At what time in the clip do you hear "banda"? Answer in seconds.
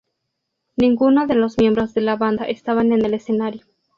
2.15-2.45